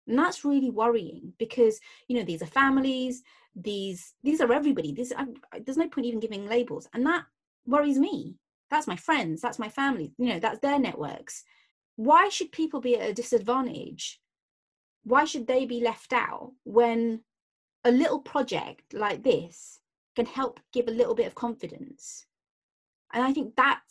[0.09, 3.23] and that's really worrying because you know these are families
[3.55, 4.93] these these are everybody.
[4.93, 5.25] These I,
[5.59, 6.87] there's no point even giving labels.
[6.93, 7.25] And that
[7.65, 8.37] worries me.
[8.69, 9.41] That's my friends.
[9.41, 10.13] That's my family.
[10.17, 11.43] You know that's their networks.
[11.95, 14.21] Why should people be at a disadvantage?
[15.03, 17.21] Why should they be left out when
[17.83, 19.79] a little project like this
[20.15, 22.25] can help give a little bit of confidence?
[23.13, 23.81] And i think that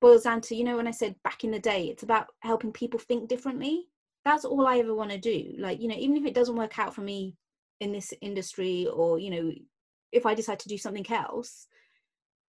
[0.00, 2.70] boils down to you know when i said back in the day it's about helping
[2.70, 3.88] people think differently
[4.24, 5.54] that's all I ever want to do.
[5.58, 7.36] Like, you know, even if it doesn't work out for me
[7.80, 9.52] in this industry or, you know,
[10.12, 11.66] if I decide to do something else,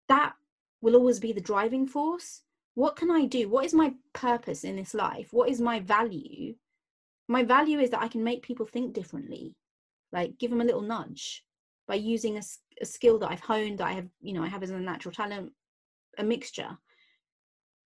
[0.07, 0.33] that
[0.81, 2.41] will always be the driving force.
[2.75, 3.49] What can I do?
[3.49, 5.29] What is my purpose in this life?
[5.31, 6.55] What is my value?
[7.27, 9.55] My value is that I can make people think differently,
[10.11, 11.43] like give them a little nudge
[11.87, 12.41] by using a,
[12.81, 15.13] a skill that I've honed, that I have, you know, I have as a natural
[15.13, 15.51] talent,
[16.17, 16.77] a mixture.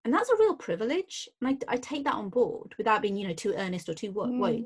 [0.03, 1.29] And that's a real privilege.
[1.39, 4.11] And I, I take that on board without being, you know, too earnest or too
[4.11, 4.31] woke.
[4.31, 4.65] Mm.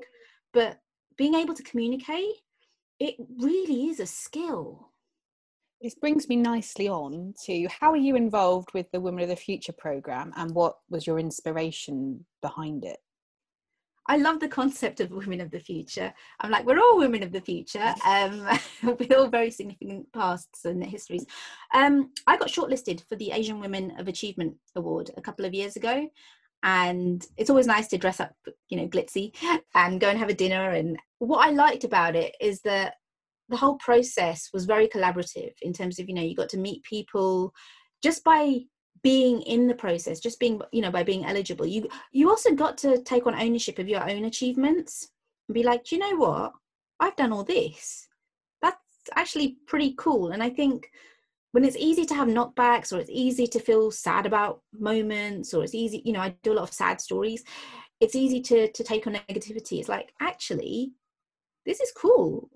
[0.54, 0.80] But
[1.18, 2.36] being able to communicate,
[3.00, 4.92] it really is a skill
[5.82, 9.36] this brings me nicely on to how are you involved with the Women of the
[9.36, 12.98] Future program and what was your inspiration behind it?
[14.08, 16.14] I love the concept of women of the future.
[16.40, 18.48] I'm like, we're all women of the future, um,
[18.84, 21.26] with all very significant pasts and histories.
[21.74, 25.76] Um, I got shortlisted for the Asian Women of Achievement Award a couple of years
[25.76, 26.08] ago,
[26.64, 28.34] and it's always nice to dress up,
[28.70, 29.36] you know, glitzy
[29.74, 30.72] and go and have a dinner.
[30.72, 32.96] And what I liked about it is that
[33.50, 36.84] the whole process was very collaborative in terms of you know you got to meet
[36.84, 37.54] people
[38.02, 38.62] just by
[39.06, 41.66] being in the process just being you know by being eligible.
[41.66, 45.10] You you also got to take on ownership of your own achievements
[45.48, 46.54] and be like you know what?
[47.00, 48.08] I've done all this.
[48.62, 48.78] That's
[49.16, 50.32] actually pretty cool.
[50.32, 50.90] And i think
[51.52, 55.64] when it's easy to have knockbacks or it's easy to feel sad about moments or
[55.64, 57.46] it's easy you know i do a lot of sad stories
[58.00, 59.80] it's easy to to take on negativity.
[59.80, 60.92] It's like actually
[61.66, 62.50] this is cool.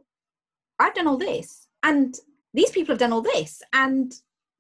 [0.78, 2.16] I've done all this, and
[2.54, 4.14] these people have done all this, and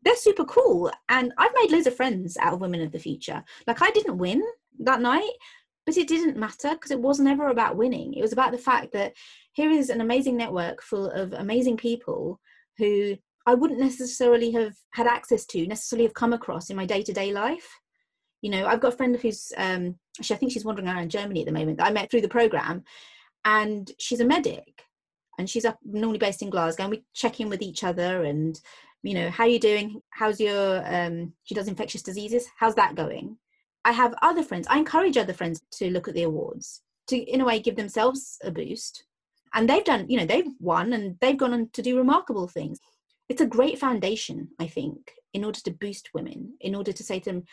[0.03, 0.91] they're super cool.
[1.09, 3.43] And I've made loads of friends out of Women of the Future.
[3.67, 4.43] Like, I didn't win
[4.79, 5.31] that night,
[5.85, 8.13] but it didn't matter because it wasn't ever about winning.
[8.13, 9.13] It was about the fact that
[9.53, 12.39] here is an amazing network full of amazing people
[12.77, 17.01] who I wouldn't necessarily have had access to, necessarily have come across in my day
[17.03, 17.67] to day life.
[18.41, 21.41] You know, I've got a friend who's um, actually, I think she's wandering around Germany
[21.41, 22.83] at the moment that I met through the program,
[23.43, 24.85] and she's a medic
[25.39, 28.59] and she's up normally based in Glasgow and we check in with each other and
[29.03, 30.01] you know how are you doing?
[30.11, 32.47] How's your um she does infectious diseases?
[32.57, 33.37] How's that going?
[33.85, 37.41] I have other friends I encourage other friends to look at the awards to in
[37.41, 39.05] a way give themselves a boost.
[39.53, 42.79] And they've done you know they've won and they've gone on to do remarkable things.
[43.29, 47.19] It's a great foundation I think in order to boost women in order to say
[47.19, 47.43] to them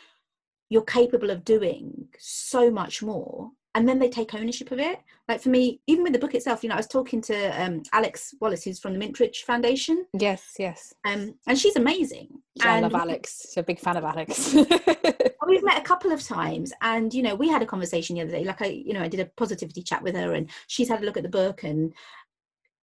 [0.69, 5.01] you're capable of doing so much more and then they take ownership of it.
[5.29, 7.83] Like for me, even with the book itself, you know, I was talking to um,
[7.93, 10.07] Alex Wallace, who's from the Mintridge Foundation.
[10.19, 10.95] Yes, yes.
[11.05, 12.29] Um, and she's amazing.
[12.55, 13.49] Yeah, I love Alex.
[13.51, 14.55] So a big fan of Alex.
[15.47, 18.31] we've met a couple of times, and you know, we had a conversation the other
[18.31, 18.45] day.
[18.45, 21.05] Like I, you know, I did a positivity chat with her, and she's had a
[21.05, 21.93] look at the book, and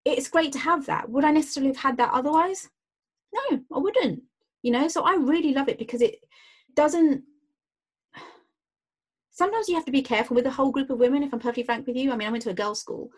[0.04, 1.10] it's great to have that.
[1.10, 2.68] Would I necessarily have had that otherwise?
[3.34, 4.22] No, I wouldn't.
[4.62, 6.20] You know, so I really love it because it
[6.76, 7.24] doesn't
[9.34, 11.62] sometimes you have to be careful with a whole group of women if i'm perfectly
[11.62, 12.10] frank with you.
[12.10, 13.10] I mean i went to a girls school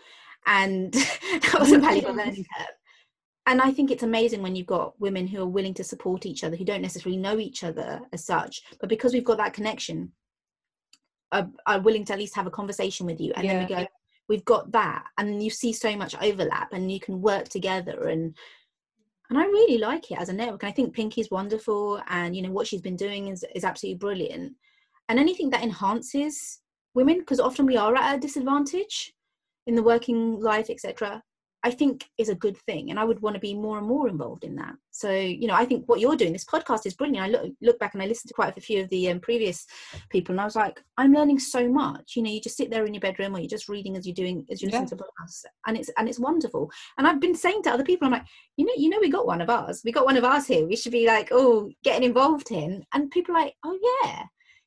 [0.46, 2.74] and that was a valuable learning curve.
[3.46, 6.42] And i think it's amazing when you've got women who are willing to support each
[6.42, 10.12] other who don't necessarily know each other as such but because we've got that connection
[11.32, 13.32] are, are willing to at least have a conversation with you.
[13.34, 13.52] And yeah.
[13.52, 13.86] then we go
[14.28, 15.04] we've got that.
[15.18, 18.36] And you see so much overlap and you can work together and
[19.28, 20.62] and I really like it as a network.
[20.62, 23.98] And I think Pinky's wonderful, and you know what she's been doing is is absolutely
[23.98, 24.54] brilliant
[25.08, 26.60] and anything that enhances
[26.94, 29.12] women because often we are at a disadvantage
[29.66, 31.22] in the working life etc
[31.66, 32.90] i think is a good thing.
[32.90, 34.74] And i would want to be more and more involved in that.
[34.90, 37.26] So you know i think what you're doing this podcast is brilliant.
[37.26, 39.66] I look, look back and i listened to quite a few of the um, previous
[40.10, 42.14] people and i was like i'm learning so much.
[42.14, 44.22] You know you just sit there in your bedroom or you're just reading as you're
[44.22, 44.90] doing as you listen yeah.
[44.90, 46.70] to podcasts and it's and it's wonderful.
[46.98, 49.26] And i've been saying to other people i'm like you know you know we got
[49.26, 49.82] one of ours.
[49.84, 50.66] We got one of ours here.
[50.66, 52.84] We should be like oh getting involved in.
[52.92, 54.26] And people are like oh yeah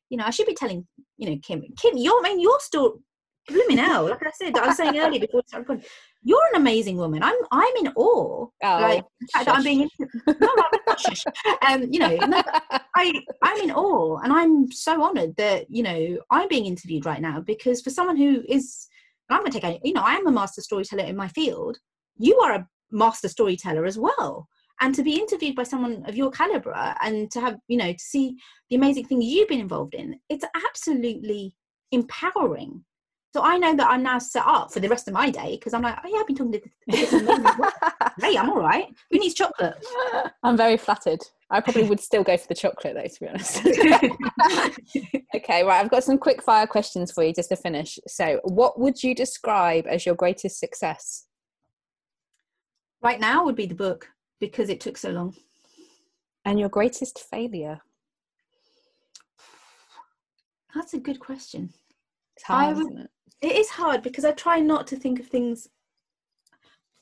[0.09, 2.99] you know, I should be telling, you know, Kim, Kim, you're, I mean, you're still
[3.47, 4.09] blooming out.
[4.09, 5.85] Like I said, I was saying earlier before we started recording,
[6.23, 7.23] you're an amazing woman.
[7.23, 8.45] I'm, I'm in awe.
[8.45, 9.89] Oh, like, I'm being,
[10.27, 10.49] no,
[11.67, 12.41] um, you know, no,
[12.95, 17.21] I, I'm in awe, and I'm so honoured that you know I'm being interviewed right
[17.21, 18.87] now because for someone who is,
[19.29, 21.77] I'm going to take, a, you know, I am a master storyteller in my field.
[22.17, 24.47] You are a master storyteller as well
[24.81, 27.99] and to be interviewed by someone of your caliber and to have you know to
[27.99, 28.37] see
[28.69, 31.53] the amazing things you've been involved in it's absolutely
[31.91, 32.83] empowering
[33.31, 35.75] so I know that I'm now set up for the rest of my day because
[35.75, 37.45] I'm like, oh yeah, I've been talking to this amazing
[38.19, 38.87] Hey, I'm all right.
[39.11, 39.75] Who needs chocolate?
[40.43, 41.19] I'm very flattered.
[41.51, 43.59] I probably would still go for the chocolate though, to be honest.
[45.35, 45.83] okay, right.
[45.83, 47.99] I've got some quick fire questions for you just to finish.
[48.07, 51.25] So, what would you describe as your greatest success?
[53.01, 54.07] Right now would be the book
[54.39, 55.35] because it took so long.
[56.45, 57.81] And your greatest failure?
[60.73, 61.73] That's a good question.
[62.35, 63.09] It's hard, would, isn't it?
[63.41, 65.67] It is hard because I try not to think of things.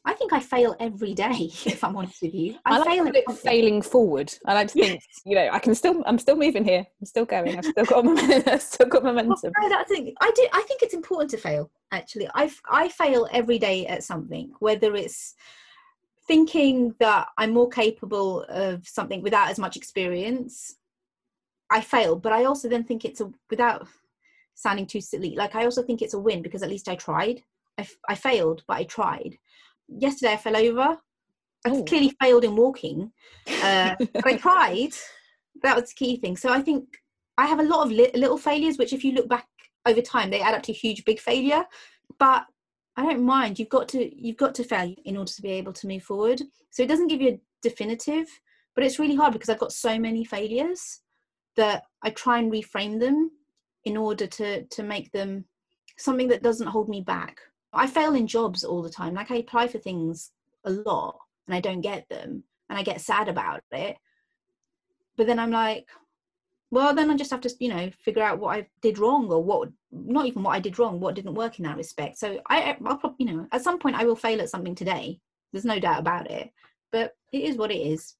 [0.06, 1.52] I think I fail every day.
[1.66, 4.34] If I'm honest with you, I, I, like fail to at put failing forward.
[4.46, 6.86] I like to think, you know, I can still, I'm still moving here.
[7.00, 7.58] I'm still going.
[7.58, 8.44] I've still got, momentum.
[8.48, 10.14] I've still got Well, no, that's it.
[10.22, 10.48] I do.
[10.54, 11.70] I think it's important to fail.
[11.92, 15.36] Actually, I I fail every day at something, whether it's
[16.28, 20.76] thinking that I'm more capable of something without as much experience.
[21.70, 23.88] I fail, but I also then think it's a without
[24.56, 25.36] sounding too silly.
[25.36, 27.44] Like I also think it's a win because at least I tried.
[27.78, 29.38] I, f- I failed, but I tried.
[29.88, 30.98] Yesterday I fell over.
[31.66, 31.84] I Oh.
[31.84, 33.12] clearly failed in walking,
[33.64, 34.94] uh, but I tried.
[35.64, 36.38] That was the key thing.
[36.38, 36.86] So I think
[37.38, 39.48] I have a lot of li- little failures, which if you look back
[39.86, 41.66] over time, they add up to a huge big failure.
[42.20, 42.46] But
[42.98, 43.60] I don't mind.
[43.60, 46.42] You've got to you've got to fail in order to be able to move forward.
[46.72, 48.28] So it doesn't give you a definitive,
[48.76, 51.02] but it's really hard because I've got so many failures
[51.56, 53.32] that I try and reframe them
[53.86, 55.46] in order to to make them
[55.98, 57.40] something that doesn't hold me back.
[57.72, 59.14] I fail in jobs all the time.
[59.14, 60.32] Like I apply for things
[60.66, 63.98] a lot and I don't get them and I get sad about it.
[65.16, 65.88] But then I'm like,
[66.72, 69.44] well, then I just have to, you know, figure out what I did wrong or
[69.44, 72.18] what, not even what I did wrong, what didn't work in that respect.
[72.18, 75.20] So I, I'll probably, you know, at some point I will fail at something today.
[75.52, 76.52] There's no doubt about it.
[76.92, 78.16] But it is what it is.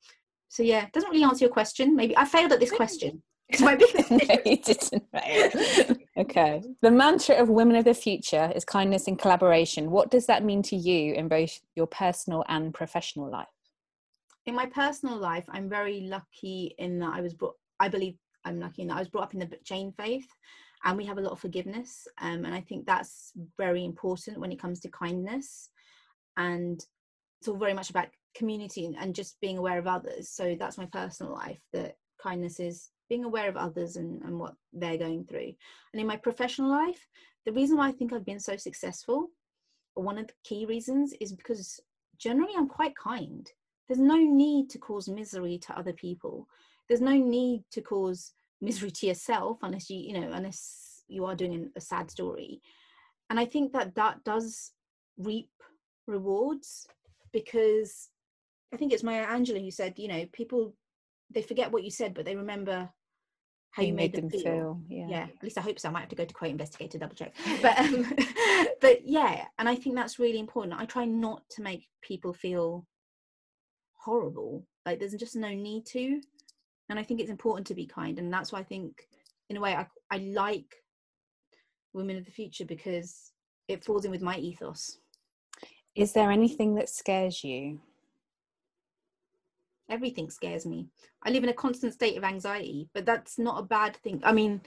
[0.50, 1.96] So yeah, it doesn't really answer your question.
[1.96, 3.22] Maybe I failed at this question.
[3.50, 5.04] It's my biggest no, you didn't.
[5.14, 5.98] fail.
[6.18, 6.62] okay.
[6.82, 9.90] The mantra of Women of the Future is kindness and collaboration.
[9.90, 13.48] What does that mean to you in both your personal and professional life?
[14.48, 17.56] in my personal life, I'm very lucky in that I was brought.
[17.80, 18.16] I believe
[18.48, 20.28] I'm lucky in that I was brought up in the Jain faith,
[20.84, 22.08] and we have a lot of forgiveness.
[22.20, 25.70] Um, and I think that's very important when it comes to kindness,
[26.38, 26.84] and
[27.40, 30.30] it's all very much about community and, and just being aware of others.
[30.30, 31.60] So that's my personal life.
[31.74, 35.54] That kindness is being aware of others and, and what they're going through.
[35.94, 37.08] And in my professional life,
[37.46, 39.30] the reason why I think I've been so successful,
[39.94, 41.80] one of the key reasons, is because
[42.18, 43.50] generally I'm quite kind
[43.88, 46.48] there's no need to cause misery to other people
[46.88, 51.36] there's no need to cause misery to yourself unless you you know unless you are
[51.36, 52.62] doing a sad story.
[53.30, 54.72] And i think that that does
[55.18, 55.50] reap
[56.08, 56.88] rewards
[57.34, 58.10] because
[58.74, 60.74] i think it's maya angelou who said you know people
[61.34, 62.90] they forget what you said but they remember
[63.72, 65.08] how you, made, them, feel, Yeah.
[65.10, 65.90] yeah at least i hope so.
[65.90, 67.36] I might have to go to quote investigate to double check.
[67.62, 68.16] But um,
[68.82, 70.80] but yeah and i think that's really important.
[70.80, 72.88] I try not to make people feel
[73.96, 74.66] horrible.
[74.86, 76.22] Like there's just no need to
[76.90, 79.08] and i think it's important to be kind and that's why i think
[79.50, 80.76] in a way i, I like
[81.94, 83.32] women of the future because
[83.68, 85.00] it falls in with my ethos
[85.96, 87.82] Is there anything that scares you?
[89.90, 90.88] everything scares me
[91.24, 94.34] i live in a constant state of anxiety but that's not a bad thing i
[94.34, 94.60] mean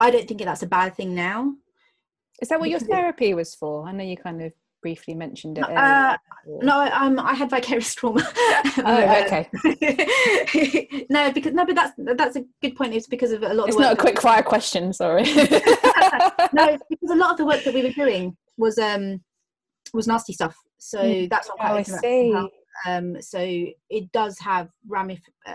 [0.00, 1.52] i don't think that's a bad thing now
[2.40, 3.86] Is that what your Because therapy was for?
[3.88, 5.64] I know you kind of briefly mentioned it.
[5.64, 6.16] Uh,
[6.62, 8.22] no I- um i had vicarious trauma
[8.78, 9.48] Oh, okay.
[11.10, 13.68] no because no but that's that's a good point it's because of a lot of
[13.70, 15.24] It's not a quick fire question, sorry.
[16.52, 19.20] no, because a lot of the work that we were doing was um
[19.92, 20.56] was nasty stuff.
[20.78, 21.28] So Mm.
[21.30, 22.34] that's what Oh, I see.
[22.86, 25.20] Um, so it does have ramif.
[25.46, 25.54] Uh,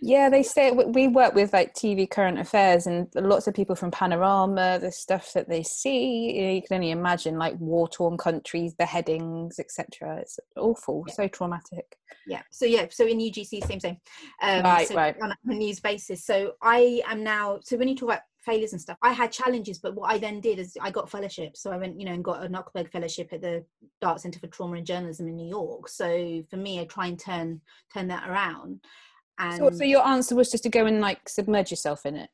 [0.00, 3.90] Yeah, they say we- work with like TV current affairs, and lots of people from
[3.90, 4.78] Panorama.
[4.80, 9.58] The stuff that they see, you, know, you can only imagine, like war-torn countries, beheadings,
[9.58, 10.18] etc.
[10.20, 11.14] It's awful, Yeah.
[11.14, 11.96] so traumatic.
[12.26, 12.42] yeah.
[12.50, 12.86] So yeah.
[12.90, 13.96] So in UGC, same same.
[14.42, 15.16] Um, Right, so right.
[15.22, 16.24] On a news basis.
[16.24, 17.60] So I am now.
[17.62, 20.40] So when you talk about failures and stuff, I had challenges, but what I then
[20.40, 21.56] did is I got fellowship.
[21.56, 23.64] So I went, you know, and got an Ochberg fellowship at the
[24.02, 25.88] Dart Center for Trauma and Journalism in New York.
[25.88, 27.60] So for me, I try and turn
[27.92, 28.80] turn that around.
[29.38, 32.30] And So, so your answer was just to go and like submerge yourself in it.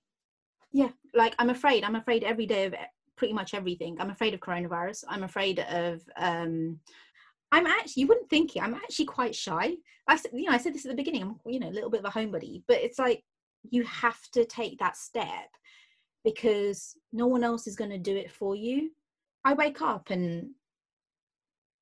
[0.72, 2.74] yeah like i'm afraid i'm afraid every day of
[3.16, 4.00] pretty much everything.
[4.00, 5.04] I'm afraid of coronavirus.
[5.08, 6.80] I'm afraid of um
[7.52, 9.74] i'm actually you wouldn't think it i'm actually quite shy.
[10.08, 11.90] I said you know i said this at the beginning i'm you know a little
[11.90, 13.22] bit of a homebody but it's like
[13.70, 15.50] you have to take that step
[16.24, 18.90] because no one else is going to do it for you.
[19.44, 20.50] I wake up and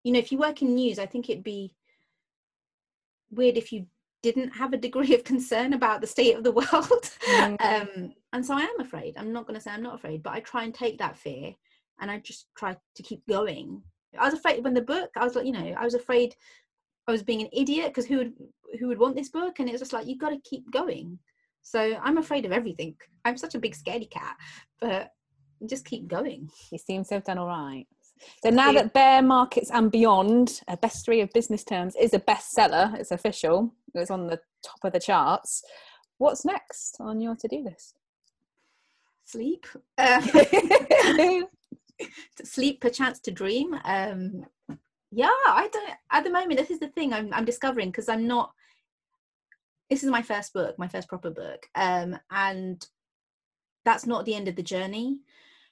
[0.04, 1.72] you know if you work in news i think it'd be
[3.30, 3.86] weird if you
[4.32, 7.10] didn't have a degree of concern about the state of the world.
[7.28, 7.56] Mm.
[7.60, 9.16] um and so i am afraid.
[9.16, 11.54] I'm not going to say i'm not afraid but i try and take that fear
[12.00, 13.82] and i just try to keep going.
[14.18, 16.34] I was afraid when the book i was like you know i was afraid
[17.06, 18.32] i was being an idiot because who would
[18.78, 19.58] who would want this book?
[19.58, 21.18] And it was just like you've got to keep going.
[21.62, 22.94] So i'm afraid of everything.
[23.24, 24.36] I'm such a big scaredy cat
[24.80, 25.12] but
[25.66, 26.50] just keep going.
[26.70, 27.86] You seem to have done all right.
[28.42, 32.98] So now that Bear Markets and Beyond, a bestiary of business terms, is a bestseller,
[32.98, 35.62] it's official, it's on the top of the charts.
[36.18, 37.98] What's next on your to-do list?
[39.28, 39.66] sleep
[39.98, 41.46] to
[42.44, 44.46] sleep perchance to dream um
[45.10, 48.26] yeah i don't at the moment this is the thing i'm, I'm discovering because i'm
[48.26, 48.52] not
[49.90, 52.86] this is my first book my first proper book um and
[53.84, 55.18] that's not the end of the journey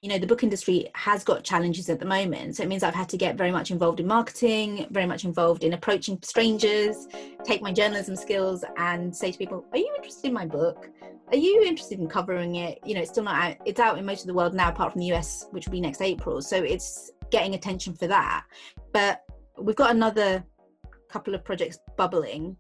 [0.03, 2.57] you know the book industry has got challenges at the moment.
[2.57, 5.65] So it means i've had to get very much involved in marketing very much involved
[5.65, 7.09] in approaching strangers
[7.45, 10.91] take my journalism skills and say to people are you interested in my book?
[11.29, 12.79] Are you interested in covering it?
[12.85, 14.93] You know it's still not out it's out in most of the world now apart
[14.93, 16.43] from the us which will be next april.
[16.43, 18.45] So it's getting attention for that.
[18.93, 19.23] But
[19.59, 20.45] we've got another
[21.09, 22.57] couple of projects bubbling.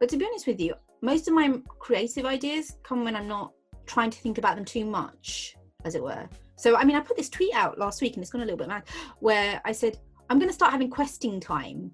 [0.00, 3.52] But to be honest with you, most of my creative ideas come when I'm not
[3.86, 5.54] trying to think about them too much,
[5.84, 6.28] as it were.
[6.56, 8.58] So, I mean, I put this tweet out last week and it's gone a little
[8.58, 8.84] bit mad
[9.20, 9.98] where I said,
[10.30, 11.90] I'm going to start having questing time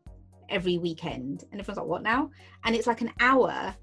[0.49, 1.45] every weekend.
[1.51, 2.31] And everyone's like, what now?
[2.65, 3.75] And it's like an hour